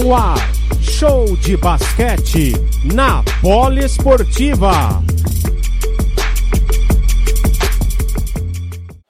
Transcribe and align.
No 0.00 0.14
ar, 0.14 0.38
show 0.80 1.36
de 1.38 1.56
basquete 1.56 2.52
na 2.84 3.24
Poliesportiva. 3.42 5.02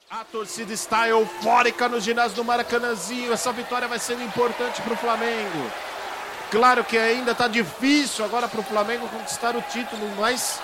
A 0.09 0.24
torcida 0.32 0.73
está 0.73 1.06
eufórica 1.06 1.91
no 1.91 2.01
ginásio 2.01 2.37
do 2.37 2.45
Maracanãzinho. 2.45 3.34
Essa 3.34 3.52
vitória 3.52 3.87
vai 3.87 3.98
ser 3.98 4.14
importante 4.14 4.80
para 4.80 4.95
o 4.95 4.96
Flamengo. 4.96 5.70
Claro 6.51 6.82
que 6.82 6.96
ainda 6.96 7.32
está 7.32 7.48
difícil 7.48 8.25
agora 8.25 8.48
para 8.48 8.61
o 8.61 8.64
Flamengo 8.64 9.07
conquistar 9.09 9.55
o 9.57 9.61
título, 9.61 10.11
mas 10.18 10.59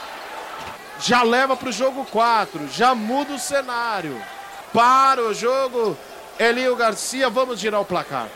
já 1.00 1.22
leva 1.22 1.54
para 1.54 1.68
o 1.68 1.72
jogo 1.72 2.06
4, 2.10 2.68
já 2.72 2.94
muda 2.94 3.34
o 3.34 3.38
cenário. 3.38 4.18
Para 4.72 5.22
o 5.22 5.34
jogo, 5.34 5.94
Elinho 6.38 6.74
Garcia, 6.76 7.28
vamos 7.28 7.60
girar 7.60 7.82
o 7.82 7.84
placar. 7.84 8.30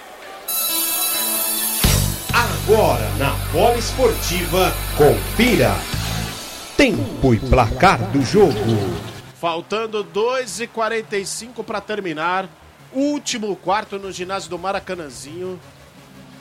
Agora 2.69 3.09
na 3.17 3.31
Poliesportiva, 3.51 4.71
confira 4.95 5.75
tempo 6.77 7.33
e 7.33 7.39
placar 7.39 7.99
do 8.11 8.21
jogo. 8.21 8.53
Faltando 9.41 10.03
2 10.03 10.61
e 10.61 10.67
45 10.67 11.65
para 11.65 11.81
terminar. 11.81 12.47
Último 12.93 13.57
quarto 13.57 13.99
no 13.99 14.13
ginásio 14.13 14.51
do 14.51 14.59
Maracanãzinho. 14.59 15.59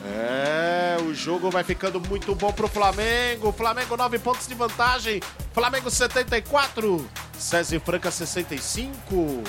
É, 0.04 0.98
o 1.00 1.14
jogo 1.14 1.50
vai 1.50 1.64
ficando 1.64 1.98
muito 1.98 2.34
bom 2.34 2.52
pro 2.52 2.68
Flamengo. 2.68 3.50
Flamengo 3.50 3.96
9 3.96 4.18
pontos 4.18 4.46
de 4.46 4.54
vantagem. 4.54 5.22
Flamengo 5.54 5.90
74. 5.90 7.08
César 7.38 7.80
Franca 7.80 8.10
65. 8.10 9.42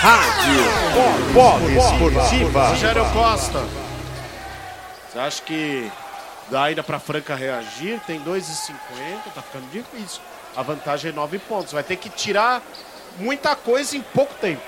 Rádio 0.00 0.64
Poliesportiva. 1.34 2.68
Rogério 2.68 3.04
Costa. 3.12 3.62
Você 5.06 5.18
acha 5.18 5.42
que 5.42 5.92
dá 6.48 6.62
ainda 6.62 6.82
pra 6.82 6.98
Franca 6.98 7.34
reagir? 7.34 8.00
Tem 8.06 8.18
2,50. 8.18 8.72
Tá 9.34 9.42
ficando 9.42 9.70
difícil. 9.70 10.22
A 10.56 10.62
vantagem 10.62 11.10
é 11.10 11.12
9 11.12 11.38
pontos. 11.40 11.74
Vai 11.74 11.82
ter 11.82 11.96
que 11.96 12.08
tirar 12.08 12.62
muita 13.18 13.54
coisa 13.54 13.94
em 13.94 14.00
pouco 14.00 14.32
tempo. 14.40 14.62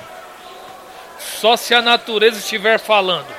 Só 1.18 1.56
se 1.56 1.74
a 1.74 1.80
natureza 1.80 2.38
estiver 2.38 2.78
falando. 2.78 3.34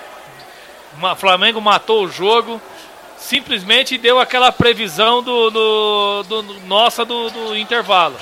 O 1.00 1.16
Flamengo 1.16 1.62
matou 1.62 2.06
o 2.06 2.10
jogo, 2.10 2.60
simplesmente 3.20 4.00
deu 4.00 4.20
aquela 4.20 4.52
previsão 4.52 5.22
do, 5.22 5.52
do, 5.52 6.24
do 6.24 6.44
nossa 6.62 7.06
do, 7.06 7.30
do, 7.30 7.56
intervalo. 7.56 8.18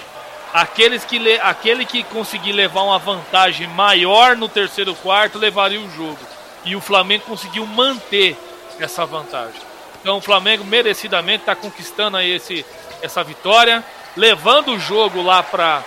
Aqueles 0.53 1.05
que 1.05 1.17
le, 1.17 1.39
aquele 1.39 1.85
que 1.85 2.03
conseguir 2.03 2.51
levar 2.51 2.83
uma 2.83 2.99
vantagem 2.99 3.67
maior 3.67 4.35
no 4.35 4.49
terceiro 4.49 4.93
quarto 4.95 5.37
levaria 5.37 5.79
o 5.79 5.89
jogo. 5.91 6.19
E 6.65 6.75
o 6.75 6.81
Flamengo 6.81 7.23
conseguiu 7.25 7.65
manter 7.65 8.37
essa 8.79 9.05
vantagem. 9.05 9.61
Então 10.01 10.17
o 10.17 10.21
Flamengo 10.21 10.63
merecidamente 10.63 11.43
está 11.43 11.55
conquistando 11.55 12.17
aí 12.17 12.31
esse, 12.31 12.65
essa 13.01 13.23
vitória, 13.23 13.83
levando 14.17 14.71
o 14.71 14.79
jogo 14.79 15.21
lá 15.21 15.41
para 15.41 15.83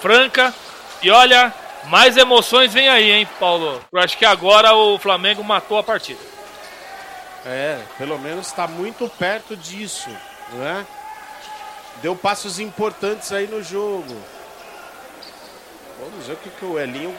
Franca. 0.00 0.54
E 1.02 1.10
olha, 1.10 1.52
mais 1.84 2.16
emoções 2.16 2.72
vem 2.72 2.88
aí, 2.88 3.10
hein, 3.10 3.28
Paulo? 3.38 3.80
Eu 3.92 4.00
acho 4.00 4.16
que 4.16 4.24
agora 4.24 4.74
o 4.74 4.98
Flamengo 4.98 5.42
matou 5.44 5.76
a 5.78 5.82
partida. 5.82 6.20
É, 7.44 7.78
pelo 7.98 8.18
menos 8.18 8.46
está 8.46 8.66
muito 8.66 9.08
perto 9.08 9.56
disso, 9.56 10.10
né? 10.52 10.86
Deu 12.02 12.16
passos 12.16 12.58
importantes 12.58 13.30
aí 13.32 13.46
no 13.46 13.62
jogo. 13.62 14.16
Vamos 16.00 16.26
ver 16.26 16.32
o 16.32 16.36
que, 16.36 16.48
que 16.48 16.64
o 16.64 16.78
Elinho 16.78 17.14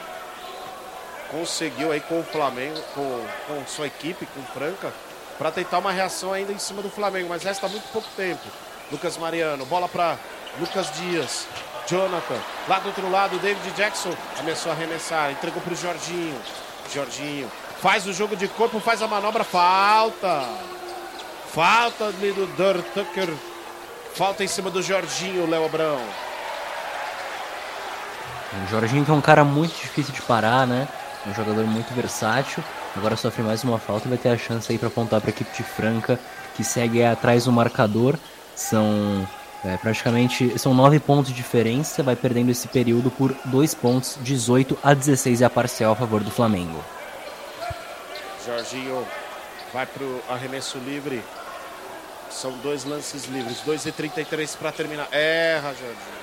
conseguiu 1.30 1.92
aí 1.92 2.00
com 2.00 2.20
o 2.20 2.24
Flamengo, 2.24 2.80
com, 2.94 3.26
com 3.46 3.66
sua 3.66 3.86
equipe, 3.86 4.26
com 4.26 4.42
Franca, 4.52 4.92
para 5.38 5.50
tentar 5.50 5.78
uma 5.78 5.92
reação 5.92 6.32
ainda 6.32 6.52
em 6.52 6.58
cima 6.58 6.82
do 6.82 6.90
Flamengo, 6.90 7.28
mas 7.28 7.42
resta 7.42 7.68
muito 7.68 7.90
pouco 7.92 8.08
tempo. 8.16 8.42
Lucas 8.90 9.16
Mariano, 9.16 9.64
bola 9.66 9.88
para 9.88 10.18
Lucas 10.58 10.92
Dias. 10.92 11.46
Jonathan, 11.86 12.40
lá 12.68 12.78
do 12.78 12.88
outro 12.88 13.10
lado, 13.10 13.38
David 13.38 13.70
Jackson 13.72 14.14
começou 14.36 14.70
a 14.70 14.74
arremessar, 14.74 15.32
entregou 15.32 15.62
para 15.62 15.72
o 15.72 15.76
Jorginho. 15.76 16.40
Jorginho 16.92 17.50
faz 17.80 18.06
o 18.06 18.12
jogo 18.12 18.36
de 18.36 18.46
corpo, 18.48 18.78
faz 18.78 19.00
a 19.00 19.08
manobra, 19.08 19.44
falta. 19.44 20.48
Falta 21.52 22.06
ali 22.06 22.32
do 22.32 22.46
Dirt 22.56 22.84
Tucker. 22.94 23.28
Falta 24.14 24.44
em 24.44 24.48
cima 24.48 24.70
do 24.70 24.82
Jorginho, 24.82 25.48
Léo 25.48 25.64
Abrão. 25.64 25.98
O 28.64 28.70
Jorginho 28.70 29.04
que 29.04 29.10
é 29.10 29.14
um 29.14 29.20
cara 29.22 29.42
muito 29.42 29.74
difícil 29.80 30.12
de 30.12 30.20
parar, 30.22 30.66
né? 30.66 30.86
Um 31.26 31.34
jogador 31.34 31.64
muito 31.64 31.94
versátil. 31.94 32.62
Agora 32.94 33.16
sofre 33.16 33.42
mais 33.42 33.64
uma 33.64 33.78
falta 33.78 34.06
e 34.06 34.10
vai 34.10 34.18
ter 34.18 34.28
a 34.28 34.36
chance 34.36 34.70
aí 34.70 34.76
para 34.76 34.88
apontar 34.88 35.20
para 35.20 35.30
a 35.30 35.32
equipe 35.32 35.56
de 35.56 35.62
Franca, 35.62 36.20
que 36.54 36.62
segue 36.62 37.02
atrás 37.02 37.46
do 37.46 37.52
marcador. 37.52 38.18
São 38.54 39.26
é, 39.64 39.78
praticamente 39.78 40.58
são 40.58 40.74
9 40.74 41.00
pontos 41.00 41.30
de 41.30 41.36
diferença, 41.36 42.02
vai 42.02 42.14
perdendo 42.16 42.50
esse 42.50 42.68
período 42.68 43.10
por 43.10 43.34
2 43.46 43.74
pontos, 43.74 44.18
18 44.20 44.76
a 44.82 44.92
16 44.92 45.40
é 45.40 45.44
a 45.46 45.50
parcial 45.50 45.92
a 45.92 45.96
favor 45.96 46.22
do 46.22 46.30
Flamengo. 46.30 46.84
Jorginho 48.44 49.06
vai 49.72 49.86
para 49.86 50.04
o 50.04 50.20
arremesso 50.28 50.76
livre. 50.78 51.22
São 52.32 52.52
dois 52.58 52.84
lances 52.84 53.26
livres, 53.26 53.60
2 53.60 53.86
e 53.86 53.92
33 53.92 54.56
para 54.56 54.72
terminar. 54.72 55.06
Erra, 55.12 55.74
Jorginho. 55.74 56.22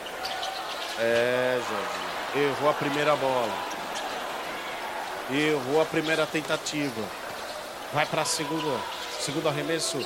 É, 1.00 1.62
Jorginho. 1.70 2.50
Errou 2.50 2.70
a 2.70 2.74
primeira 2.74 3.16
bola. 3.16 3.54
Errou 5.32 5.82
a 5.82 5.86
primeira 5.86 6.26
tentativa. 6.26 7.02
Vai 7.94 8.06
para 8.06 8.24
a 8.24 8.26
segunda. 8.26 8.80
Segundo 9.20 9.48
arremesso. 9.48 10.04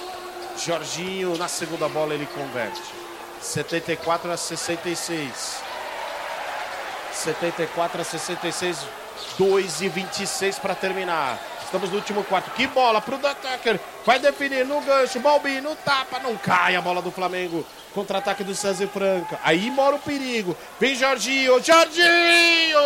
Jorginho, 0.57 1.37
na 1.37 1.47
segunda 1.47 1.87
bola 1.87 2.13
ele 2.13 2.27
converte. 2.27 2.81
74 3.41 4.31
a 4.31 4.37
66. 4.37 5.61
74 7.11 8.01
a 8.01 8.03
66. 8.03 8.77
2 9.37 9.81
e 9.81 9.89
26 9.89 10.59
para 10.59 10.75
terminar. 10.75 11.39
Estamos 11.73 11.89
no 11.89 11.95
último 11.95 12.23
quarto. 12.23 12.51
Que 12.51 12.67
bola 12.67 13.01
pro 13.01 13.17
Tucker. 13.17 13.79
Vai 14.05 14.19
definir 14.19 14.63
no 14.63 14.79
gancho. 14.81 15.19
Balbi 15.19 15.59
no 15.59 15.75
tapa. 15.77 16.19
Não 16.19 16.37
cai 16.37 16.75
a 16.75 16.81
bola 16.81 17.01
do 17.01 17.09
Flamengo. 17.09 17.65
Contra-ataque 17.95 18.43
do 18.43 18.53
César 18.53 18.87
Franca. 18.89 19.39
Aí 19.43 19.71
mora 19.71 19.95
o 19.95 19.99
perigo. 19.99 20.55
Vem 20.79 20.93
Jorginho. 20.93 21.59
Jorginho! 21.63 22.77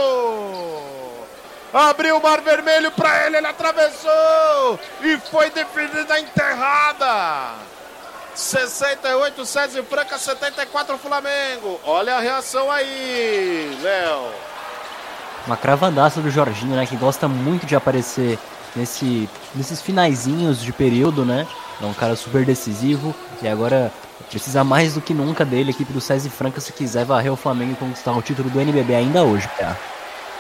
Abriu 1.74 2.16
o 2.16 2.24
mar 2.24 2.40
vermelho 2.40 2.90
para 2.92 3.26
ele. 3.26 3.36
Ele 3.36 3.48
atravessou. 3.48 4.80
E 5.02 5.18
foi 5.18 5.50
definida 5.50 6.18
enterrada. 6.18 7.56
68 8.34 9.46
César 9.46 9.84
Franca, 9.84 10.18
74 10.18 10.98
Flamengo. 10.98 11.78
Olha 11.84 12.16
a 12.16 12.22
reação 12.22 12.72
aí, 12.72 13.78
Léo. 13.82 14.32
Uma 15.46 15.58
cravadaça 15.58 16.22
do 16.22 16.30
Jorginho, 16.30 16.78
né? 16.78 16.86
Que 16.86 16.96
gosta 16.96 17.28
muito 17.28 17.66
de 17.66 17.76
aparecer 17.76 18.40
nesse, 18.78 19.30
nesses 19.56 19.82
finaizinhos 19.82 20.62
de 20.62 20.72
período, 20.72 21.26
né? 21.26 21.48
É 21.82 21.86
um 21.86 21.94
cara 21.94 22.16
super 22.16 22.46
decisivo 22.46 23.14
e 23.42 23.48
agora 23.48 23.92
precisa 24.30 24.64
mais 24.64 24.94
do 24.94 25.02
que 25.02 25.14
nunca 25.14 25.44
dele, 25.44 25.70
a 25.70 25.72
equipe 25.72 25.92
do 25.92 26.02
César 26.02 26.30
Franca, 26.30 26.62
se 26.62 26.72
quiser 26.74 27.06
varrer 27.06 27.32
o 27.32 27.36
Flamengo 27.36 27.74
e 27.74 27.76
conquistar 27.76 28.12
o 28.14 28.22
título 28.22 28.50
do 28.50 28.60
NBB 28.60 28.96
ainda 28.96 29.24
hoje, 29.24 29.48
PA. 29.58 29.78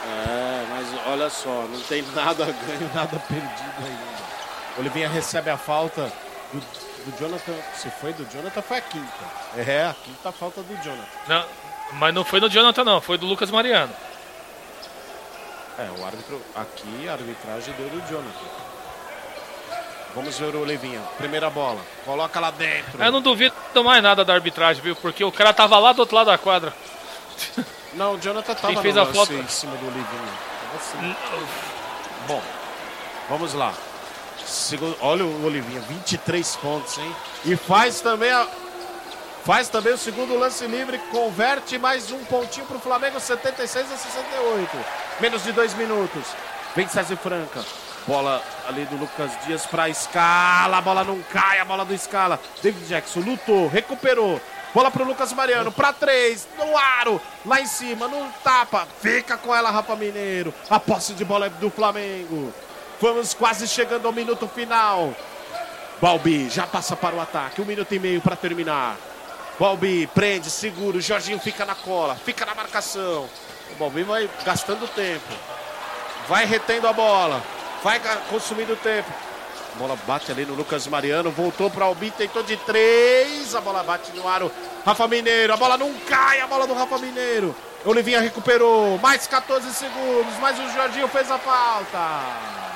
É, 0.06 0.66
mas 0.70 0.88
olha 1.08 1.30
só, 1.30 1.68
não 1.72 1.80
tem 1.82 2.04
nada 2.16 2.46
ganho, 2.46 2.92
nada 2.94 3.20
perdido 3.20 3.78
ainda. 3.80 4.18
Olivinha 4.80 5.10
recebe 5.10 5.50
a 5.50 5.58
falta 5.58 6.12
do 6.54 6.62
do 7.08 7.18
Jonathan, 7.18 7.54
se 7.74 7.90
foi 7.90 8.12
do 8.14 8.26
Jonathan, 8.32 8.62
foi 8.62 8.78
a 8.78 8.82
quinta. 8.82 9.08
É, 9.56 9.86
a 9.86 9.96
quinta 10.04 10.32
falta 10.32 10.62
do 10.62 10.76
Jonathan. 10.84 11.08
Não, 11.28 11.46
mas 11.94 12.14
não 12.14 12.24
foi 12.26 12.40
do 12.40 12.50
Jonathan, 12.50 12.84
não, 12.84 13.02
foi 13.02 13.18
do 13.18 13.26
Lucas 13.26 13.50
Mariano. 13.50 13.94
É, 15.80 15.90
o 16.00 16.06
árbitro, 16.06 16.42
aqui 16.56 17.08
a 17.08 17.14
arbitragem 17.14 17.74
deu 17.76 17.88
do 17.90 18.00
Jonathan. 18.10 18.68
Vamos 20.16 20.40
ver 20.40 20.56
o 20.56 20.62
Olivinha. 20.62 21.00
Primeira 21.18 21.50
bola. 21.50 21.80
Coloca 22.04 22.40
lá 22.40 22.50
dentro. 22.50 23.04
Eu 23.04 23.12
não 23.12 23.22
duvido 23.22 23.54
mais 23.84 24.02
nada 24.02 24.26
da 24.26 24.34
arbitragem, 24.34 24.82
viu? 24.82 24.96
Porque 24.96 25.24
o 25.24 25.32
cara 25.32 25.54
tava 25.54 25.78
lá 25.78 25.94
do 25.94 26.00
outro 26.00 26.16
lado 26.16 26.28
da 26.28 26.38
quadra. 26.38 26.74
Não, 27.94 28.16
o 28.16 28.20
Jonathan 28.20 28.56
tava 28.56 28.74
Quem 28.74 28.82
fez 28.82 28.98
a 28.98 29.06
foto 29.06 29.34
em 29.34 29.48
cima 29.48 29.76
do 29.76 29.86
Olivinha. 29.86 30.34
Assim. 30.76 31.16
Bom, 32.28 32.42
vamos 33.30 33.54
lá. 33.54 33.74
Segundo, 34.46 34.98
olha 35.02 35.26
o 35.26 35.46
Olivinha, 35.46 35.82
23 35.82 36.56
pontos, 36.58 36.98
hein? 36.98 37.16
E 37.46 37.56
faz 37.56 38.02
também 38.02 38.32
a, 38.32 38.48
faz 39.44 39.70
também 39.70 39.94
o 39.94 39.98
segundo 39.98 40.38
lance 40.38 40.66
livre, 40.66 40.98
converte 41.12 41.78
mais 41.78 42.12
um 42.12 42.24
pontinho 42.26 42.66
para 42.66 42.78
o 42.78 42.80
Flamengo, 42.80 43.20
76 43.20 43.92
a 43.92 43.98
68. 43.98 44.78
Menos 45.20 45.44
de 45.44 45.52
dois 45.52 45.74
minutos. 45.74 46.24
Vem 46.76 46.88
César 46.88 47.18
Franca. 47.18 47.66
Bola 48.06 48.42
ali 48.68 48.86
do 48.86 48.96
Lucas 48.98 49.32
Dias 49.46 49.66
para 49.66 49.90
Escala. 49.90 50.78
A 50.78 50.82
bola 50.82 51.04
não 51.04 51.22
cai, 51.24 51.60
a 51.60 51.66
bola 51.66 51.84
do 51.84 51.94
Escala. 51.94 52.40
David 52.62 52.88
Jackson 52.88 53.22
lutou, 53.22 53.68
recuperou. 53.68 54.40
Bola 54.74 54.92
pro 54.92 55.04
Lucas 55.04 55.34
Mariano, 55.34 55.72
pra 55.72 55.92
três, 55.92 56.48
no 56.58 56.78
aro, 56.78 57.20
lá 57.46 57.60
em 57.60 57.66
cima, 57.66 58.08
no 58.08 58.30
tapa. 58.44 58.88
Fica 59.02 59.36
com 59.36 59.56
ela, 59.56 59.72
Rafa 59.72 59.96
Mineiro. 59.96 60.54
A 60.70 60.80
posse 60.80 61.14
de 61.14 61.26
bola 61.26 61.48
é 61.48 61.50
do 61.50 61.72
Flamengo. 61.72 62.54
Vamos 63.02 63.34
quase 63.34 63.68
chegando 63.68 64.06
ao 64.06 64.14
minuto 64.14 64.48
final. 64.48 65.16
Balbi 66.00 66.48
já 66.50 66.68
passa 66.68 66.96
para 66.96 67.16
o 67.16 67.22
ataque. 67.22 67.60
Um 67.60 67.66
minuto 67.66 67.92
e 67.92 67.98
meio 67.98 68.22
para 68.22 68.36
terminar. 68.36 68.96
Balbi 69.60 70.06
prende, 70.14 70.52
segura. 70.52 70.98
O 70.98 71.02
Jorginho 71.02 71.40
fica 71.40 71.66
na 71.66 71.74
cola, 71.74 72.16
fica 72.16 72.46
na 72.46 72.54
marcação. 72.54 73.28
O 73.72 73.76
Balbi 73.76 74.04
vai 74.04 74.30
gastando 74.46 74.88
tempo. 74.88 75.34
Vai 76.28 76.46
retendo 76.46 76.88
a 76.88 76.94
bola. 76.94 77.42
Vai 77.84 78.02
consumindo 78.30 78.76
tempo. 78.76 79.10
A 79.76 79.78
bola 79.78 79.96
bate 80.08 80.32
ali 80.32 80.46
no 80.46 80.56
Lucas 80.56 80.88
Mariano. 80.88 81.32
Voltou 81.32 81.70
para 81.70 81.86
o 81.86 81.88
Albi, 81.88 82.12
tentou 82.12 82.44
de 82.44 82.58
três. 82.58 83.54
A 83.56 83.62
bola 83.62 83.84
bate 83.84 84.12
no 84.14 84.28
aro. 84.28 84.52
Rafa 84.86 85.08
Mineiro. 85.08 85.54
A 85.54 85.58
bola 85.58 85.78
não 85.78 85.94
cai. 86.08 86.42
A 86.42 86.48
bola 86.48 86.66
do 86.66 86.74
Rafa 86.74 86.98
Mineiro. 86.98 87.56
Olivinha 87.86 88.20
recuperou. 88.20 88.98
Mais 88.98 89.28
14 89.28 89.74
segundos. 89.74 90.34
Mas 90.40 90.58
o 90.60 90.70
Jorginho 90.74 91.08
fez 91.08 91.30
a 91.30 91.38
falta. 91.38 92.68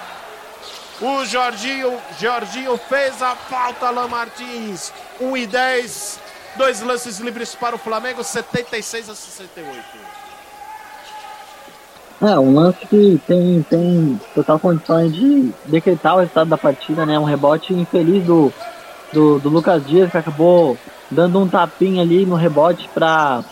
O 1.01 1.25
Jorginho, 1.25 1.99
Jorginho 2.19 2.77
fez 2.77 3.23
a 3.23 3.35
falta, 3.35 3.87
Alain 3.87 4.07
Martins. 4.07 4.93
1 5.19 5.35
e 5.35 5.47
10. 5.47 6.19
Dois 6.55 6.79
lances 6.81 7.17
livres 7.17 7.55
para 7.55 7.75
o 7.75 7.79
Flamengo, 7.79 8.23
76 8.23 9.09
a 9.09 9.15
68. 9.15 10.10
É, 12.21 12.37
um 12.37 12.53
lance 12.53 12.85
que 12.85 13.19
tem, 13.25 13.63
tem 13.63 14.19
total 14.35 14.59
condições 14.59 15.11
de 15.11 15.51
decretar 15.65 16.15
o 16.15 16.19
resultado 16.19 16.49
da 16.49 16.57
partida, 16.57 17.03
né? 17.03 17.17
Um 17.17 17.23
rebote 17.23 17.73
infeliz 17.73 18.23
do, 18.23 18.53
do, 19.11 19.39
do 19.39 19.49
Lucas 19.49 19.83
Dias, 19.87 20.11
que 20.11 20.17
acabou 20.17 20.77
dando 21.09 21.39
um 21.39 21.47
tapinha 21.47 22.03
ali 22.03 22.23
no 22.23 22.35
rebote 22.35 22.87
para 22.93 23.43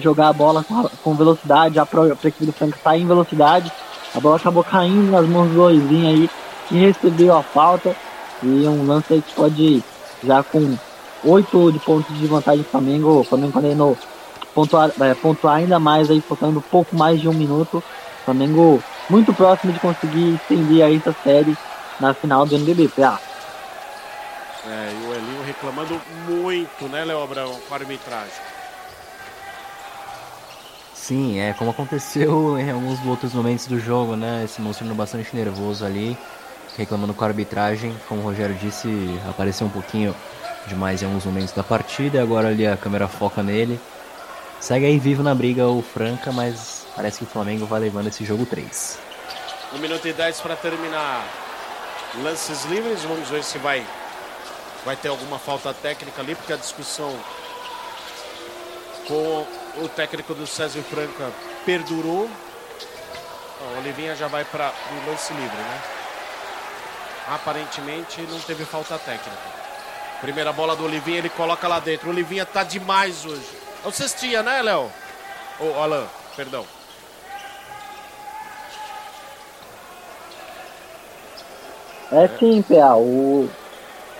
jogar 0.00 0.28
a 0.28 0.32
bola 0.32 0.62
com, 0.62 0.88
com 1.02 1.14
velocidade, 1.16 1.80
a, 1.80 1.82
a 1.82 2.28
equipe 2.28 2.46
do 2.46 2.52
Franca 2.52 2.78
sair 2.82 3.02
em 3.02 3.06
velocidade. 3.06 3.72
A 4.14 4.20
bola 4.20 4.36
acabou 4.36 4.62
caindo 4.62 5.10
nas 5.10 5.26
mãos 5.26 5.50
do 5.50 5.60
Oizinho 5.60 6.08
aí, 6.08 6.30
que 6.68 6.76
recebeu 6.76 7.36
a 7.36 7.42
falta. 7.42 7.96
E 8.40 8.46
um 8.46 8.86
lance 8.86 9.14
aí 9.14 9.22
que 9.22 9.34
pode, 9.34 9.82
já 10.22 10.44
com 10.44 10.76
8 11.24 11.72
de 11.72 11.78
pontos 11.80 12.16
de 12.16 12.26
vantagem 12.26 12.62
do 12.62 12.68
Flamengo, 12.68 13.20
o 13.20 13.24
Flamengo 13.24 13.52
podendo 13.52 13.98
pontuar, 14.54 14.92
é, 15.00 15.14
pontuar 15.14 15.56
ainda 15.56 15.78
mais 15.78 16.10
aí, 16.10 16.20
faltando 16.20 16.60
pouco 16.60 16.96
mais 16.96 17.20
de 17.20 17.28
um 17.28 17.32
minuto. 17.32 17.82
O 18.22 18.24
Flamengo 18.24 18.82
muito 19.10 19.34
próximo 19.34 19.72
de 19.72 19.80
conseguir 19.80 20.34
estender 20.34 20.84
aí 20.84 20.96
essa 20.96 21.12
série 21.24 21.56
na 21.98 22.14
final 22.14 22.46
do 22.46 22.54
NBB, 22.54 22.88
PA. 22.88 23.20
É, 24.64 24.92
e 24.92 25.06
o 25.08 25.14
Elinho 25.14 25.44
reclamando 25.44 26.00
muito, 26.28 26.88
né, 26.88 27.04
Léo 27.04 27.20
Abrão, 27.20 27.52
com 27.68 27.74
a 27.74 27.78
arbitragem. 27.78 28.32
Sim, 30.94 31.40
é 31.40 31.52
como 31.52 31.72
aconteceu 31.72 32.56
em 32.60 32.70
alguns 32.70 33.04
outros 33.04 33.34
momentos 33.34 33.66
do 33.66 33.80
jogo, 33.80 34.14
né? 34.14 34.46
Se 34.48 34.62
mostrando 34.62 34.94
bastante 34.94 35.34
nervoso 35.34 35.84
ali 35.84 36.16
reclamando 36.76 37.12
com 37.12 37.24
a 37.24 37.26
arbitragem. 37.26 37.92
Como 38.08 38.20
o 38.20 38.24
Rogério 38.24 38.54
disse, 38.54 38.88
apareceu 39.28 39.66
um 39.66 39.70
pouquinho 39.70 40.14
demais 40.68 41.02
em 41.02 41.06
alguns 41.06 41.24
momentos 41.24 41.52
da 41.52 41.64
partida. 41.64 42.18
E 42.18 42.20
agora 42.20 42.48
ali 42.48 42.64
a 42.66 42.76
câmera 42.76 43.08
foca 43.08 43.42
nele. 43.42 43.80
Segue 44.60 44.86
aí 44.86 44.98
vivo 44.98 45.24
na 45.24 45.34
briga 45.34 45.66
o 45.66 45.82
Franca, 45.82 46.30
mas 46.30 46.81
parece 46.94 47.18
que 47.18 47.24
o 47.24 47.26
Flamengo 47.26 47.66
vai 47.66 47.80
levando 47.80 48.08
esse 48.08 48.24
jogo 48.24 48.46
3. 48.46 48.98
1 49.74 49.78
minuto 49.78 50.06
e 50.06 50.12
10 50.12 50.40
para 50.40 50.56
terminar. 50.56 51.26
Lances 52.22 52.64
livres, 52.66 53.02
vamos 53.02 53.28
ver 53.28 53.42
se 53.42 53.56
vai, 53.58 53.86
vai 54.84 54.96
ter 54.96 55.08
alguma 55.08 55.38
falta 55.38 55.72
técnica 55.72 56.20
ali, 56.20 56.34
porque 56.34 56.52
a 56.52 56.56
discussão 56.56 57.18
com 59.08 59.46
o 59.78 59.88
técnico 59.88 60.34
do 60.34 60.46
César 60.46 60.82
Franca 60.82 61.30
perdurou. 61.64 62.28
O 63.60 63.78
Olivinha 63.78 64.14
já 64.14 64.28
vai 64.28 64.44
para 64.44 64.72
o 64.90 65.10
lance 65.10 65.32
livre, 65.32 65.56
né? 65.56 65.80
aparentemente 67.28 68.20
não 68.22 68.38
teve 68.40 68.64
falta 68.64 68.98
técnica. 68.98 69.62
Primeira 70.20 70.52
bola 70.52 70.76
do 70.76 70.84
Olivinha, 70.84 71.18
ele 71.18 71.28
coloca 71.28 71.66
lá 71.66 71.80
dentro. 71.80 72.08
O 72.08 72.10
Olivinha 72.10 72.46
tá 72.46 72.62
demais 72.62 73.24
hoje. 73.24 73.48
É 73.84 73.88
o 73.88 73.90
cestinha, 73.90 74.42
né, 74.42 74.62
Léo? 74.62 74.90
Ô, 75.58 75.64
oh, 75.64 75.82
Alan, 75.82 76.06
perdão. 76.36 76.64
É 82.12 82.28
sim, 82.38 82.62
PA. 82.62 82.94
O... 82.96 83.48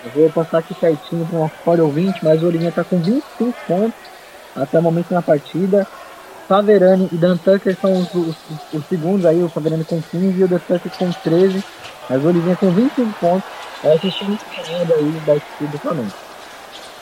Eu 0.03 0.11
vou 0.11 0.29
passar 0.31 0.57
aqui 0.57 0.73
certinho 0.73 1.25
para 1.25 1.39
uma 1.39 1.49
fora 1.49 1.83
ouvinte, 1.83 2.19
mas 2.23 2.41
o 2.43 2.47
Olivinha 2.47 2.71
tá 2.71 2.83
com 2.83 2.97
25 2.97 3.53
pontos 3.67 3.93
até 4.55 4.79
o 4.79 4.81
momento 4.81 5.13
na 5.13 5.21
partida. 5.21 5.87
Faverani 6.47 7.07
e 7.11 7.15
Dan 7.15 7.37
Tucker 7.37 7.77
são 7.79 7.93
os, 7.93 8.13
os, 8.13 8.35
os, 8.73 8.85
segundos 8.87 9.25
aí, 9.25 9.41
o 9.41 9.47
Faverani 9.47 9.85
com 9.85 10.01
15 10.01 10.39
e 10.39 10.43
o 10.43 10.47
Dan 10.47 10.59
Tucker 10.59 10.91
com 10.97 11.11
13. 11.11 11.63
Mas 12.09 12.23
o 12.23 12.27
Olivinha 12.27 12.55
com 12.55 12.69
25 12.69 13.13
pontos 13.19 13.49
é 13.83 13.93
assistir 13.93 14.25
muito 14.25 14.43
esperado 14.43 14.93
aí 14.93 15.21
da 15.25 15.35
equipe 15.35 15.67
do 15.67 15.77
Flamengo. 15.77 16.11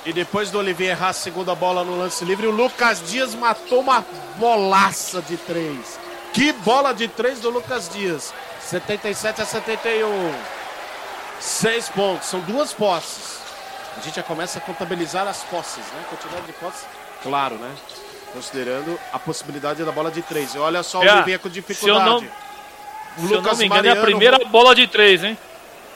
E 0.06 0.14
depois 0.14 0.52
do 0.52 0.60
Olivinha 0.60 0.92
errar 0.92 1.10
a 1.10 1.14
segunda 1.14 1.56
bola 1.56 1.84
no 1.84 1.98
lance 1.98 2.24
livre, 2.26 2.48
o 2.48 2.52
Lucas 2.52 3.02
Dias 3.08 3.34
matou 3.34 3.80
uma 3.80 4.06
bolaça 4.38 5.22
de 5.22 5.38
três. 5.38 6.00
Que 6.34 6.52
bola 6.54 6.94
de 6.94 7.08
três 7.08 7.40
do 7.40 7.50
Lucas 7.50 7.90
Dias. 7.90 8.34
77 8.62 9.42
a 9.42 9.46
71. 9.46 10.61
Seis 11.42 11.90
pontos, 11.90 12.28
são 12.28 12.40
duas 12.42 12.72
posses. 12.72 13.40
A 13.98 14.02
gente 14.02 14.16
já 14.16 14.24
começa 14.24 14.60
a 14.60 14.62
contabilizar 14.62 15.28
as 15.28 15.44
posses, 15.44 15.84
né? 15.94 16.04
Quantidade 16.08 16.46
de 16.46 16.54
posses, 16.54 16.86
claro, 17.24 17.56
né? 17.56 17.72
Considerando 18.32 18.98
a 19.12 19.18
possibilidade 19.18 19.84
da 19.84 19.92
bola 19.92 20.12
de 20.12 20.22
três. 20.22 20.54
E 20.54 20.60
olha 20.60 20.84
só 20.84 21.00
o 21.00 21.02
Olivinha 21.02 21.40
com 21.40 21.50
dificuldade. 21.50 22.30
Se 23.18 23.24
Lucas 23.24 23.32
eu 23.32 23.42
não 23.42 23.56
me 23.56 23.66
engano, 23.66 23.70
Mariano 23.70 23.98
é 23.98 24.02
a 24.02 24.06
primeira 24.06 24.40
bola 24.46 24.76
de 24.76 24.88
três, 24.88 25.24
hein? 25.24 25.38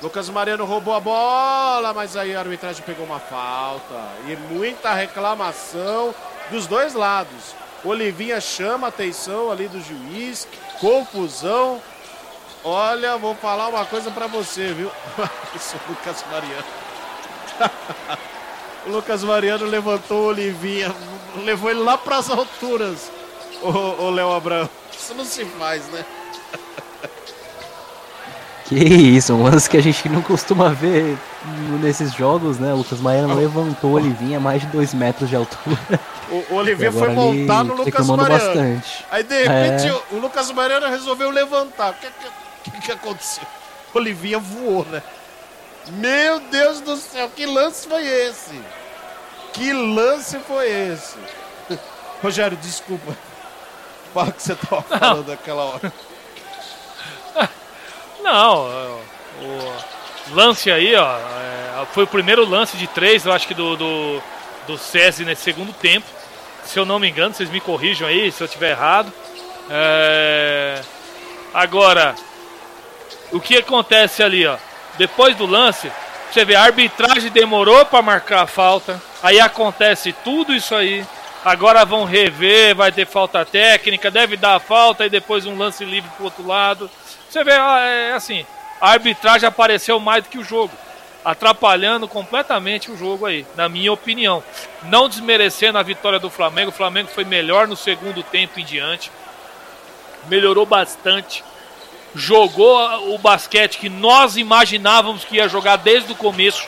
Lucas 0.02 0.28
Mariano 0.30 0.66
roubou 0.66 0.96
a 0.96 1.00
bola, 1.00 1.94
mas 1.94 2.18
aí 2.18 2.36
a 2.36 2.40
arbitragem 2.40 2.84
pegou 2.84 3.06
uma 3.06 3.20
falta. 3.20 4.10
E 4.28 4.36
muita 4.52 4.94
reclamação 4.94 6.14
dos 6.50 6.66
dois 6.66 6.96
lados. 6.96 7.56
Olivinha 7.84 8.42
chama 8.42 8.88
a 8.88 8.90
atenção 8.90 9.52
ali 9.52 9.68
do 9.68 9.80
juiz, 9.80 10.48
confusão. 10.80 11.80
Olha, 12.68 13.16
vou 13.16 13.36
falar 13.36 13.68
uma 13.68 13.86
coisa 13.86 14.10
para 14.10 14.26
você, 14.26 14.74
viu? 14.74 14.90
Isso, 15.56 15.76
Lucas 15.88 16.26
Mariano. 16.32 16.66
o 18.88 18.90
Lucas 18.90 19.24
Mariano 19.24 19.68
levantou 19.68 20.24
o 20.24 20.28
Olivinha, 20.30 20.92
levou 21.44 21.70
ele 21.70 21.82
lá 21.82 21.96
para 21.96 22.18
as 22.18 22.28
alturas. 22.28 23.12
O 23.62 24.10
Léo 24.10 24.32
Abrão. 24.32 24.68
Isso 24.92 25.14
não 25.14 25.24
se 25.24 25.46
faz, 25.46 25.86
né? 25.90 26.04
Que 28.68 28.76
isso, 28.76 29.32
um 29.32 29.44
lance 29.44 29.70
que 29.70 29.78
a 29.78 29.82
gente 29.82 30.10
não 30.10 30.24
costuma 30.24 30.70
ver 30.70 31.16
nesses 31.84 32.12
jogos, 32.12 32.58
né? 32.58 32.74
O 32.74 32.78
Lucas 32.78 33.00
Mariano 33.00 33.36
oh. 33.36 33.38
levantou 33.38 33.92
o 33.92 33.94
Olivinha 33.94 34.38
a 34.38 34.42
mais 34.42 34.64
de 34.64 34.68
2 34.70 34.96
metros 34.96 35.30
de 35.30 35.36
altura. 35.36 36.00
O, 36.32 36.54
o 36.54 36.56
Olivinha 36.56 36.92
foi 36.92 37.10
montar 37.10 37.64
no 37.64 37.76
Lucas 37.76 38.08
Mariano. 38.08 38.34
Bastante. 38.34 39.06
Aí 39.12 39.22
de 39.22 39.38
repente 39.38 39.88
é... 39.88 40.16
o, 40.16 40.18
Lucas 40.18 40.52
Mariano 40.52 40.88
resolveu 40.88 41.30
levantar. 41.30 41.92
O 41.92 41.94
que, 41.94 42.08
que, 42.08 42.45
que, 42.86 42.92
aconteceu? 42.92 43.44
Olivinha 43.94 44.40
voou, 44.40 44.86
né? 44.86 45.02
Meu 45.90 46.40
Deus 46.40 46.82
do 46.82 46.98
céu, 46.98 47.30
que 47.30 47.46
lance 47.46 47.88
foi 47.88 48.06
esse? 48.06 48.60
Que 49.54 49.72
lance 49.72 50.40
foi 50.40 50.70
esse? 50.70 51.18
Rogério, 52.22 52.58
desculpa. 52.58 53.16
Fala 54.14 54.32
que 54.32 54.42
você 54.42 54.56
tava 54.56 54.82
falando 54.82 55.28
naquela 55.28 55.64
hora. 55.64 55.94
Não, 58.24 59.00
o 59.42 60.34
lance 60.34 60.72
aí, 60.72 60.96
ó, 60.96 61.18
é, 61.18 61.86
foi 61.94 62.06
o 62.06 62.08
primeiro 62.08 62.46
lance 62.46 62.78
de 62.78 62.88
três, 62.88 63.26
eu 63.26 63.32
acho 63.32 63.48
que 63.48 63.54
do, 63.54 63.76
do, 63.76 64.22
do 64.66 64.78
SESI 64.78 65.26
nesse 65.26 65.44
segundo 65.44 65.74
tempo. 65.74 66.08
Se 66.64 66.80
eu 66.80 66.86
não 66.86 66.98
me 66.98 67.08
engano, 67.08 67.34
vocês 67.34 67.50
me 67.50 67.62
corrijam 67.62 68.08
aí 68.08 68.32
se 68.32 68.42
eu 68.42 68.46
estiver 68.46 68.72
errado. 68.72 69.14
É... 69.70 70.82
Agora, 71.54 72.16
o 73.32 73.40
que 73.40 73.58
acontece 73.58 74.24
ali, 74.24 74.46
ó? 74.46 74.58
Depois 74.98 75.36
do 75.36 75.46
lance, 75.46 75.92
você 76.32 76.44
vê, 76.44 76.56
a 76.56 76.64
arbitragem 76.64 77.32
demorou 77.32 77.86
para 77.86 78.02
marcar 78.02 78.44
a 78.44 78.48
falta. 78.48 79.02
Aí 79.24 79.40
acontece 79.40 80.14
tudo 80.24 80.54
isso 80.54 80.76
aí. 80.76 81.06
Agora 81.44 81.86
vão 81.86 82.06
rever, 82.06 82.76
vai 82.76 82.92
ter 82.92 83.06
falta 83.06 83.46
técnica, 83.46 84.10
deve 84.10 84.36
dar 84.36 84.56
a 84.56 84.60
falta 84.60 85.06
e 85.06 85.10
depois 85.10 85.46
um 85.46 85.58
lance 85.58 85.86
livre 85.86 86.10
pro 86.16 86.26
outro 86.26 86.46
lado. 86.46 86.90
Você 87.30 87.44
vê, 87.44 87.52
é 87.52 88.14
assim, 88.14 88.46
a 88.82 88.92
arbitragem 88.92 89.48
apareceu 89.48 90.00
mais 90.00 90.24
do 90.24 90.30
que 90.30 90.40
o 90.40 90.44
jogo, 90.44 90.74
atrapalhando 91.24 92.08
completamente 92.08 92.92
o 92.92 92.98
jogo 92.98 93.28
aí, 93.28 93.46
na 93.56 93.70
minha 93.70 93.94
opinião. 93.94 94.44
Não 94.84 95.08
desmerecendo 95.08 95.78
a 95.78 95.84
vitória 95.84 96.20
do 96.20 96.30
Flamengo, 96.32 96.70
o 96.70 96.74
Flamengo 96.74 97.10
foi 97.10 97.24
melhor 97.24 97.68
no 97.68 97.76
segundo 97.76 98.24
tempo 98.24 98.60
em 98.60 98.66
diante, 98.66 99.12
melhorou 100.28 100.66
bastante, 100.66 101.44
jogou 102.16 103.14
o 103.14 103.18
basquete 103.18 103.78
que 103.78 103.90
nós 103.90 104.38
imaginávamos 104.38 105.24
que 105.24 105.36
ia 105.36 105.48
jogar 105.48 105.76
desde 105.76 106.12
o 106.12 106.16
começo, 106.16 106.68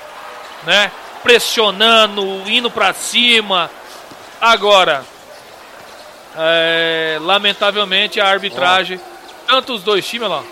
né? 0.63 0.91
Pressionando, 1.23 2.21
indo 2.47 2.69
para 2.69 2.93
cima, 2.93 3.69
Agora, 4.39 5.03
é, 6.37 7.17
lamentavelmente 7.21 8.19
a 8.19 8.27
arbitragem, 8.27 8.99
tanto 9.47 9.73
os 9.73 9.83
dois 9.83 10.07
times 10.07 10.29
lá. 10.29 10.43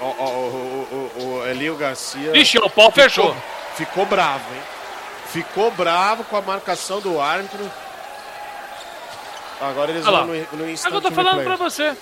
O, 0.00 0.04
o, 0.04 1.12
o, 1.16 1.46
Elio 1.48 1.76
Garcia. 1.76 2.32
Vixe, 2.32 2.58
o 2.58 2.68
pau 2.68 2.90
fechou. 2.90 3.34
Ficou 3.76 4.04
bravo, 4.04 4.44
hein? 4.54 4.60
Ficou 5.28 5.70
bravo 5.70 6.24
com 6.24 6.36
a 6.36 6.42
marcação 6.42 7.00
do 7.00 7.18
árbitro. 7.20 7.70
Agora 9.60 9.92
eles 9.92 10.04
Olha 10.04 10.18
lá. 10.18 10.24
vão 10.24 10.34
no, 10.34 10.58
no 10.58 10.70
instant 10.70 10.88
Agora 10.88 11.06
eu 11.06 11.08
tô 11.08 11.14
falando 11.14 11.38
replay. 11.38 11.56
pra 11.56 11.68
você. 11.68 11.96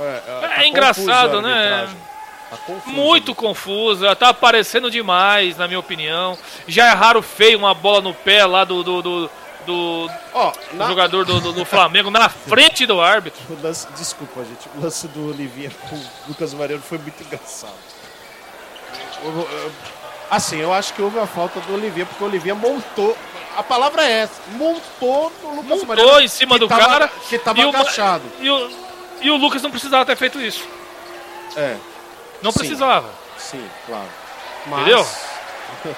É, 0.00 0.62
É 0.62 0.68
engraçado, 0.68 1.40
né? 1.40 1.52
arbitragem. 1.52 1.96
Tá 2.50 2.56
confusa. 2.58 2.96
Muito 2.96 3.34
confusa, 3.34 4.14
tá 4.16 4.28
aparecendo 4.28 4.90
demais, 4.90 5.56
na 5.56 5.66
minha 5.66 5.78
opinião. 5.80 6.38
Já 6.68 6.90
erraram 6.90 7.22
feio 7.22 7.58
uma 7.58 7.74
bola 7.74 8.00
no 8.00 8.12
pé 8.14 8.44
lá 8.44 8.64
do, 8.64 8.82
do, 8.82 9.02
do, 9.02 9.30
do 9.66 10.10
Ó, 10.32 10.52
na- 10.74 10.86
jogador 10.86 11.24
do, 11.24 11.40
do- 11.40 11.52
do 11.52 11.64
Flamengo, 11.64 12.10
na 12.10 12.28
frente 12.28 12.86
do 12.86 13.00
árbitro. 13.00 13.40
lance- 13.62 13.88
desculpa, 13.96 14.44
gente. 14.44 14.68
O 14.76 14.80
lance 14.82 15.08
do 15.08 15.30
Olivinha 15.30 15.70
com 15.88 15.96
o 15.96 16.04
Lucas 16.28 16.52
Mariano 16.54 16.82
foi 16.82 16.98
muito 16.98 17.22
engraçado. 17.22 17.72
O- 19.24 19.70
Assim, 20.30 20.58
eu 20.58 20.72
acho 20.72 20.92
que 20.94 21.02
houve 21.02 21.18
a 21.18 21.26
falta 21.26 21.60
do 21.60 21.74
Olivinha, 21.74 22.06
porque 22.06 22.22
o 22.22 22.26
Olivinha 22.26 22.54
montou. 22.54 23.16
A 23.56 23.62
palavra 23.62 24.02
é 24.04 24.10
essa: 24.22 24.40
montou 24.52 25.30
no 25.42 25.48
Lucas 25.56 25.68
Montou 25.68 25.86
Mariano. 25.86 26.20
em 26.20 26.28
cima 26.28 26.58
do 26.58 26.66
tava- 26.66 26.84
cara. 26.86 27.08
Que 27.28 27.38
tava 27.38 27.60
e 27.60 27.64
o 27.64 27.72
Ma- 27.72 27.80
agachado. 27.80 28.24
E 28.40 28.50
o, 28.50 28.70
e 29.24 29.30
o 29.30 29.36
Lucas 29.36 29.62
não 29.62 29.70
precisava 29.70 30.04
ter 30.04 30.16
feito 30.16 30.40
isso. 30.40 30.66
É, 31.56 31.76
Não 32.42 32.50
Sim. 32.52 32.58
precisava. 32.58 33.10
sim, 33.38 33.64
claro. 33.86 34.08
Mas... 34.66 34.80
Entendeu? 34.80 35.06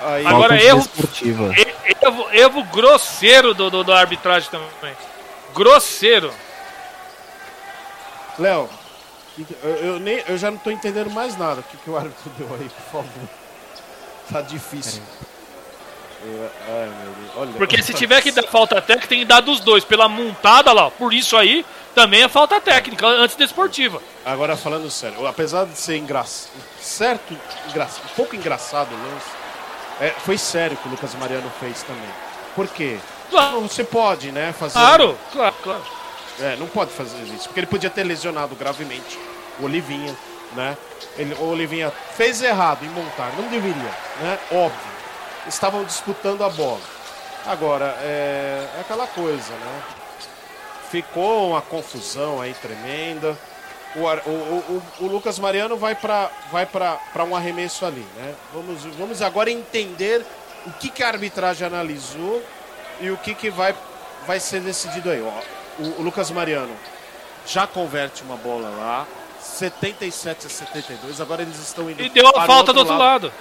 Aí, 0.00 0.26
Agora, 0.26 0.62
erro- 0.62 0.88
Erro, 2.02 2.28
erro 2.32 2.64
grosseiro 2.64 3.52
do, 3.52 3.68
do, 3.68 3.82
do 3.82 3.92
arbitragem 3.92 4.48
também. 4.50 4.96
Grosseiro. 5.54 6.32
Léo, 8.38 8.68
eu, 9.64 9.70
eu 9.76 9.98
nem, 9.98 10.22
eu 10.28 10.38
já 10.38 10.50
não 10.50 10.58
tô 10.58 10.70
entendendo 10.70 11.10
mais 11.10 11.36
nada. 11.36 11.60
O 11.60 11.64
que, 11.64 11.76
que 11.78 11.90
o 11.90 11.96
árbitro 11.96 12.30
deu 12.38 12.48
aí, 12.60 12.68
por 12.68 13.02
favor? 13.02 13.28
Tá 14.30 14.42
difícil. 14.42 15.02
Eu- 16.22 16.50
ai, 16.68 16.86
meu 17.02 17.12
Deus. 17.14 17.30
Olha, 17.36 17.52
Porque 17.52 17.82
se 17.82 17.94
tiver 17.94 18.20
que 18.20 18.30
dar 18.30 18.42
falta 18.42 18.80
técnica, 18.82 19.08
tem 19.08 19.20
que 19.20 19.24
dar 19.24 19.40
dos 19.40 19.58
dois. 19.60 19.84
Pela 19.84 20.06
montada 20.06 20.70
lá. 20.72 20.90
Por 20.90 21.14
isso 21.14 21.34
aí, 21.34 21.64
também 21.98 22.22
é 22.22 22.28
falta 22.28 22.60
técnica, 22.60 23.04
antes 23.08 23.34
desportiva. 23.34 24.00
Agora 24.24 24.56
falando 24.56 24.88
sério, 24.88 25.26
apesar 25.26 25.64
de 25.66 25.76
ser 25.76 25.96
engraçado, 25.96 26.52
certo, 26.80 27.36
engra- 27.68 27.88
um 28.04 28.14
pouco 28.14 28.36
engraçado 28.36 28.88
o 28.92 28.96
lance, 28.96 29.26
é, 30.00 30.10
foi 30.24 30.38
sério 30.38 30.76
que 30.76 30.86
o 30.86 30.92
Lucas 30.92 31.12
Mariano 31.16 31.50
fez 31.58 31.82
também. 31.82 32.08
Por 32.54 32.68
quê? 32.68 32.98
Claro, 33.30 33.62
Você 33.62 33.82
pode, 33.82 34.30
né, 34.30 34.54
fazer. 34.56 34.74
claro, 34.74 35.18
claro. 35.32 35.54
claro. 35.60 35.82
É, 36.40 36.54
não 36.54 36.68
pode 36.68 36.92
fazer 36.92 37.20
isso, 37.34 37.48
porque 37.48 37.58
ele 37.58 37.66
podia 37.66 37.90
ter 37.90 38.04
lesionado 38.04 38.54
gravemente 38.54 39.18
o 39.58 39.64
Olivinha, 39.64 40.14
né? 40.54 40.76
Ele, 41.16 41.34
o 41.34 41.48
Olivinha 41.50 41.92
fez 42.16 42.40
errado 42.40 42.84
em 42.84 42.88
montar, 42.90 43.32
não 43.36 43.48
deveria, 43.48 43.90
né? 44.20 44.38
Óbvio. 44.52 44.78
Estavam 45.48 45.82
disputando 45.82 46.44
a 46.44 46.48
bola. 46.48 46.80
Agora, 47.44 47.86
é, 48.02 48.68
é 48.76 48.80
aquela 48.82 49.08
coisa, 49.08 49.52
né? 49.52 49.80
Ficou 50.90 51.50
uma 51.50 51.60
confusão 51.62 52.40
aí 52.40 52.54
tremenda. 52.54 53.36
O, 53.96 54.00
o, 54.00 54.30
o, 54.30 54.82
o- 55.00 55.06
Lucas 55.06 55.38
Mariano 55.38 55.76
vai 55.76 55.94
para 55.94 56.30
vai 56.52 56.66
pra, 56.66 56.98
pra 57.12 57.24
um 57.24 57.34
arremesso 57.34 57.84
ali, 57.86 58.06
né? 58.16 58.34
Vamos, 58.52 58.84
vamos 58.96 59.22
agora 59.22 59.50
entender 59.50 60.24
o 60.66 60.70
que, 60.72 60.88
que 60.90 61.02
a 61.02 61.08
arbitragem 61.08 61.66
analisou 61.66 62.42
e 63.00 63.10
o 63.10 63.16
que, 63.16 63.34
que 63.34 63.50
vai, 63.50 63.74
vai 64.26 64.38
ser 64.40 64.60
decidido 64.60 65.10
aí. 65.10 65.22
Ó, 65.22 65.82
o, 65.82 66.00
o 66.00 66.02
Lucas 66.02 66.30
Mariano 66.30 66.72
já 67.46 67.66
converte 67.66 68.22
uma 68.22 68.36
bola 68.36 68.68
lá, 68.68 69.06
77 69.40 70.46
a 70.46 70.50
72. 70.50 71.20
Agora 71.20 71.42
eles 71.42 71.58
estão 71.58 71.90
indo 71.90 72.02
E 72.02 72.08
deu 72.10 72.26
a 72.28 72.32
para 72.32 72.42
o 72.44 72.46
falta 72.46 72.72
do 72.72 72.80
outro 72.80 72.96
lado. 72.96 73.32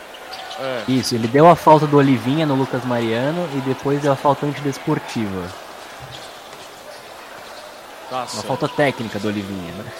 É, 0.59 0.83
Isso, 0.87 1.13
ele 1.13 1.27
deu 1.27 1.47
a 1.47 1.55
falta 1.55 1.85
do 1.85 1.97
Olivinha 1.97 2.45
no 2.45 2.55
Lucas 2.55 2.83
Mariano 2.85 3.47
e 3.55 3.61
depois 3.61 4.01
deu 4.01 4.11
a 4.11 4.15
falta 4.15 4.45
antidesportiva. 4.45 5.47
Tá 8.09 8.17
Uma 8.17 8.27
certo. 8.27 8.47
falta 8.47 8.67
técnica 8.67 9.19
do 9.19 9.27
Olivinha, 9.27 9.73
né? 9.73 9.91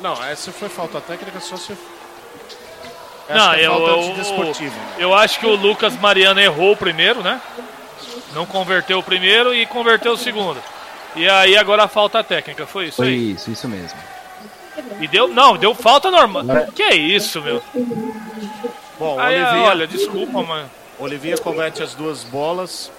Não, 0.00 0.22
essa 0.24 0.52
foi 0.52 0.68
falta 0.68 1.00
técnica 1.00 1.40
só 1.40 1.56
se. 1.56 1.72
Essa 3.28 3.38
Não, 3.38 3.52
é 3.54 3.66
eu, 3.66 3.70
falta 3.72 3.90
eu, 3.90 4.72
eu 4.98 5.14
acho 5.14 5.40
que 5.40 5.46
o 5.46 5.54
Lucas 5.54 5.96
Mariano 5.98 6.40
errou 6.40 6.72
o 6.72 6.76
primeiro, 6.76 7.22
né? 7.22 7.40
Não 8.34 8.44
converteu 8.44 8.98
o 8.98 9.02
primeiro 9.02 9.54
e 9.54 9.64
converteu 9.64 10.12
o 10.12 10.16
segundo. 10.18 10.60
E 11.16 11.28
aí 11.28 11.56
agora 11.56 11.84
a 11.84 11.88
falta 11.88 12.22
técnica, 12.24 12.66
foi 12.66 12.86
isso 12.86 12.96
Foi 12.96 13.06
aí. 13.06 13.32
isso, 13.32 13.50
isso 13.50 13.68
mesmo. 13.68 13.98
E 15.00 15.06
deu, 15.06 15.28
não, 15.28 15.56
deu 15.56 15.74
falta 15.74 16.10
normal. 16.10 16.42
Que 16.74 16.82
é 16.82 16.94
isso, 16.96 17.40
meu? 17.40 17.62
Bom, 18.98 19.18
Aí, 19.18 19.40
Olivinha, 19.40 19.68
olha, 19.68 19.86
desculpa, 19.86 20.42
mano. 20.42 20.70
Olivinha 20.98 21.36
converte 21.38 21.82
as 21.82 21.94
duas 21.94 22.24
bolas, 22.24 22.90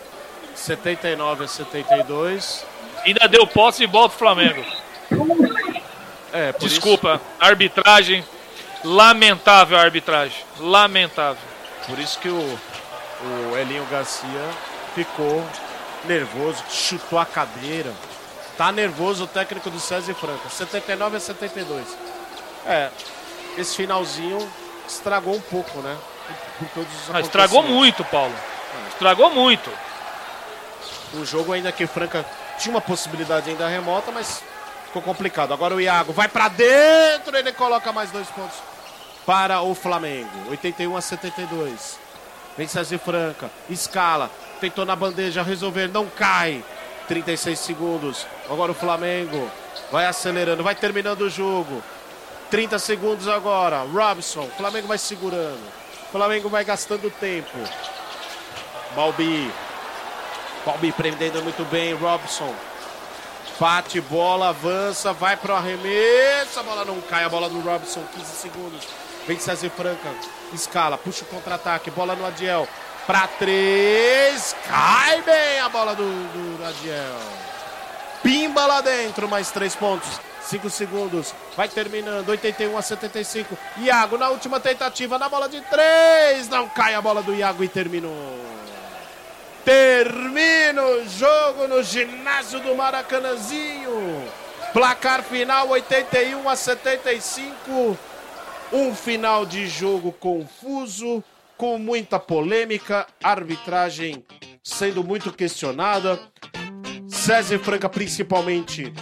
79 0.55 1.43
a 1.43 1.47
72. 1.47 2.65
Ainda 3.05 3.27
deu 3.27 3.45
posse 3.45 3.79
de 3.79 3.87
bola 3.87 4.09
pro 4.09 4.17
Flamengo. 4.17 4.65
É, 6.33 6.51
por 6.51 6.67
Desculpa, 6.67 7.21
arbitragem. 7.39 8.25
Lamentável 8.83 9.77
a 9.77 9.81
arbitragem. 9.81 10.43
Lamentável. 10.59 11.41
Isso, 11.81 11.89
por 11.89 11.99
isso 11.99 12.19
que 12.19 12.29
o, 12.29 12.59
o 13.51 13.57
Elinho 13.57 13.85
Garcia 13.85 14.49
ficou 14.93 15.45
nervoso, 16.05 16.63
chutou 16.69 17.19
a 17.19 17.25
cadeira. 17.25 17.93
Tá 18.57 18.71
nervoso 18.71 19.25
o 19.25 19.27
técnico 19.27 19.69
do 19.69 19.79
César 19.79 20.13
Franca. 20.13 20.49
79 20.49 21.17
a 21.17 21.19
72. 21.19 21.97
É, 22.65 22.89
esse 23.57 23.75
finalzinho 23.75 24.39
estragou 24.87 25.35
um 25.35 25.41
pouco, 25.41 25.79
né? 25.79 25.95
Por, 26.57 26.67
todos 26.69 26.93
os 26.93 27.15
Ah, 27.15 27.21
estragou 27.21 27.61
muito, 27.63 28.03
Paulo. 28.05 28.33
Estragou 28.89 29.29
muito. 29.29 29.69
Um 31.13 31.25
jogo 31.25 31.53
ainda 31.53 31.71
que 31.71 31.85
Franca 31.85 32.25
tinha 32.57 32.73
uma 32.73 32.81
possibilidade 32.81 33.49
ainda 33.49 33.67
remota, 33.67 34.11
mas 34.11 34.43
ficou 34.85 35.01
complicado. 35.01 35.53
Agora 35.53 35.75
o 35.75 35.81
Iago 35.81 36.13
vai 36.13 36.27
pra 36.27 36.47
dentro, 36.47 37.35
ele 37.35 37.51
coloca 37.51 37.91
mais 37.91 38.11
dois 38.11 38.27
pontos 38.29 38.57
para 39.25 39.61
o 39.61 39.73
Flamengo. 39.75 40.49
81 40.49 40.95
a 40.95 41.01
72. 41.01 41.99
Vem 42.57 42.67
César 42.67 42.97
Franca, 42.99 43.51
escala, 43.69 44.31
tentou 44.61 44.85
na 44.85 44.95
bandeja 44.95 45.43
resolver, 45.43 45.87
não 45.89 46.07
cai. 46.07 46.63
36 47.07 47.59
segundos. 47.59 48.25
Agora 48.49 48.71
o 48.71 48.75
Flamengo 48.75 49.51
vai 49.91 50.05
acelerando, 50.05 50.63
vai 50.63 50.75
terminando 50.75 51.21
o 51.21 51.29
jogo. 51.29 51.83
30 52.49 52.79
segundos 52.79 53.27
agora. 53.27 53.81
Robson, 53.81 54.49
Flamengo 54.57 54.87
vai 54.87 54.97
segurando. 54.97 55.61
Flamengo 56.11 56.49
vai 56.49 56.63
gastando 56.63 57.11
tempo. 57.11 57.57
Balbi, 58.95 59.51
Balbi 60.65 60.91
prendendo 60.91 61.43
muito 61.43 61.63
bem, 61.65 61.93
Robson. 61.93 62.53
Bate 63.59 64.01
bola, 64.01 64.49
avança, 64.49 65.13
vai 65.13 65.37
pro 65.37 65.53
arremesso. 65.53 66.59
A 66.59 66.63
bola 66.63 66.83
não 66.83 66.99
cai, 67.01 67.23
a 67.23 67.29
bola 67.29 67.47
do 67.47 67.59
Robson, 67.61 68.03
15 68.15 68.25
segundos. 68.35 68.87
Vem 69.27 69.39
César 69.39 69.69
Franca, 69.69 70.09
escala, 70.53 70.97
puxa 70.97 71.23
o 71.23 71.27
contra-ataque, 71.27 71.89
bola 71.91 72.15
no 72.15 72.25
Adiel. 72.25 72.67
Pra 73.07 73.27
três, 73.27 74.55
cai 74.67 75.21
bem 75.21 75.59
a 75.59 75.69
bola 75.69 75.95
do, 75.95 76.03
do 76.03 76.65
Adiel. 76.65 77.19
Pimba 78.23 78.65
lá 78.65 78.81
dentro, 78.81 79.29
mais 79.29 79.51
três 79.51 79.75
pontos. 79.75 80.19
Cinco 80.41 80.69
segundos, 80.69 81.33
vai 81.55 81.67
terminando, 81.67 82.29
81 82.29 82.77
a 82.77 82.81
75. 82.81 83.57
Iago 83.77 84.17
na 84.17 84.29
última 84.29 84.59
tentativa, 84.59 85.17
na 85.17 85.29
bola 85.29 85.47
de 85.47 85.61
três. 85.61 86.47
Não 86.49 86.67
cai 86.69 86.93
a 86.93 87.01
bola 87.01 87.23
do 87.23 87.33
Iago 87.33 87.63
e 87.63 87.67
terminou. 87.67 88.54
Termina 89.65 90.83
o 90.83 91.09
jogo 91.09 91.67
no 91.67 91.81
ginásio 91.81 92.59
do 92.59 92.75
Maracanãzinho. 92.75 94.23
Placar 94.71 95.23
final 95.23 95.69
81 95.69 96.47
a 96.47 96.55
75. 96.55 97.97
Um 98.71 98.93
final 98.93 99.43
de 99.43 99.67
jogo 99.67 100.11
confuso, 100.11 101.23
com 101.57 101.79
muita 101.79 102.19
polêmica, 102.19 103.07
arbitragem 103.23 104.23
sendo 104.63 105.03
muito 105.03 105.33
questionada. 105.33 106.19
César 107.07 107.57
Franca, 107.57 107.89
principalmente, 107.89 108.93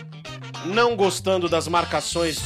não 0.66 0.96
gostando 0.96 1.50
das 1.50 1.68
marcações 1.68 2.40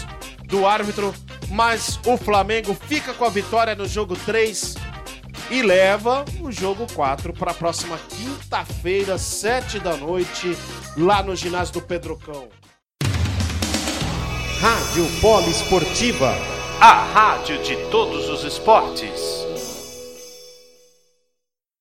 do 0.45 0.65
árbitro, 0.65 1.13
mas 1.49 1.99
o 2.03 2.17
Flamengo 2.17 2.73
fica 2.73 3.13
com 3.13 3.25
a 3.25 3.29
vitória 3.29 3.75
no 3.75 3.87
jogo 3.87 4.15
3 4.15 4.76
e 5.49 5.61
leva 5.61 6.25
o 6.41 6.51
jogo 6.51 6.85
4 6.93 7.33
para 7.33 7.51
a 7.51 7.53
próxima 7.53 7.97
quinta-feira, 8.09 9.17
7 9.17 9.79
da 9.79 9.95
noite, 9.95 10.57
lá 10.97 11.23
no 11.23 11.35
ginásio 11.35 11.75
do 11.75 11.81
Pedrocão. 11.81 12.49
Rádio 14.59 15.05
Poliesportiva. 15.21 16.33
A 16.81 17.03
rádio 17.03 17.61
de 17.63 17.75
todos 17.89 18.29
os 18.29 18.43
esportes. 18.43 19.36